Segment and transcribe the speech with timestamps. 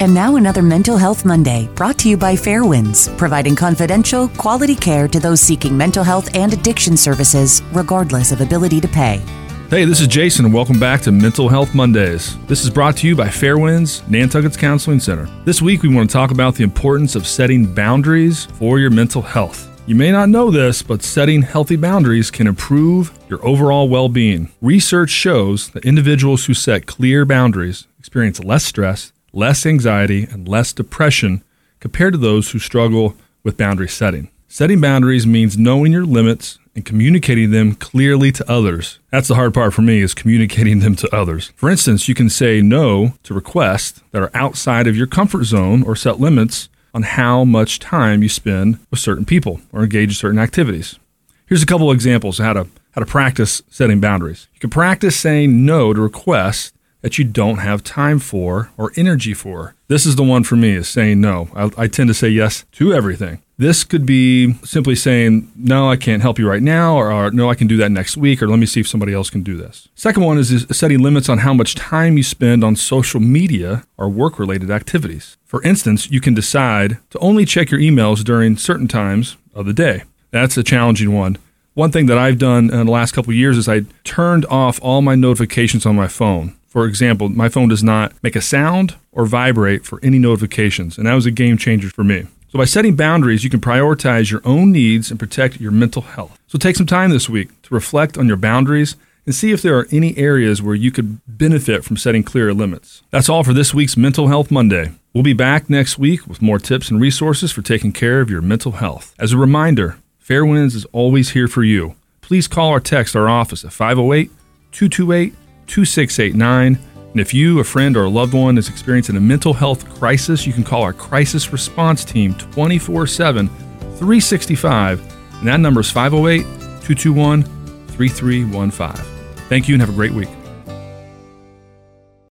[0.00, 5.06] And now another Mental Health Monday brought to you by Fairwinds, providing confidential, quality care
[5.06, 9.20] to those seeking mental health and addiction services, regardless of ability to pay.
[9.68, 12.38] Hey, this is Jason, and welcome back to Mental Health Mondays.
[12.46, 15.28] This is brought to you by Fairwinds Nantucket's Counseling Center.
[15.44, 19.20] This week, we want to talk about the importance of setting boundaries for your mental
[19.20, 19.68] health.
[19.86, 24.50] You may not know this, but setting healthy boundaries can improve your overall well being.
[24.62, 30.72] Research shows that individuals who set clear boundaries experience less stress less anxiety, and less
[30.72, 31.42] depression
[31.80, 34.30] compared to those who struggle with boundary setting.
[34.48, 38.98] Setting boundaries means knowing your limits and communicating them clearly to others.
[39.10, 41.52] That's the hard part for me is communicating them to others.
[41.56, 45.82] For instance, you can say no to requests that are outside of your comfort zone
[45.82, 50.14] or set limits on how much time you spend with certain people or engage in
[50.14, 50.98] certain activities.
[51.46, 54.48] Here's a couple of examples of how to how to practice setting boundaries.
[54.54, 56.72] You can practice saying no to requests
[57.02, 59.74] that you don't have time for or energy for.
[59.88, 61.48] This is the one for me is saying no.
[61.54, 63.42] I, I, tend to say yes to everything.
[63.58, 67.50] This could be simply saying, no, I can't help you right now, or, or, no,
[67.50, 69.56] I can do that next week, or let me see if somebody else can do
[69.56, 69.88] this.
[69.94, 73.84] Second one is, is setting limits on how much time you spend on social media
[73.98, 75.36] or work related activities.
[75.44, 79.74] For instance, you can decide to only check your emails during certain times of the
[79.74, 80.04] day.
[80.30, 81.36] That's a challenging one.
[81.74, 84.80] One thing that I've done in the last couple of years is I turned off
[84.82, 86.56] all my notifications on my phone.
[86.70, 91.06] For example, my phone does not make a sound or vibrate for any notifications, and
[91.06, 92.28] that was a game changer for me.
[92.48, 96.38] So, by setting boundaries, you can prioritize your own needs and protect your mental health.
[96.46, 98.94] So, take some time this week to reflect on your boundaries
[99.26, 103.02] and see if there are any areas where you could benefit from setting clearer limits.
[103.10, 104.92] That's all for this week's Mental Health Monday.
[105.12, 108.42] We'll be back next week with more tips and resources for taking care of your
[108.42, 109.12] mental health.
[109.18, 111.96] As a reminder, Fairwinds is always here for you.
[112.20, 114.30] Please call or text our office at 508
[114.70, 115.34] 228
[115.70, 116.78] 2689.
[117.12, 120.46] And if you, a friend, or a loved one is experiencing a mental health crisis,
[120.46, 125.00] you can call our crisis response team 24 7, 365.
[125.38, 126.42] And that number is 508
[126.82, 127.42] 221
[127.88, 129.04] 3315.
[129.48, 130.28] Thank you and have a great week.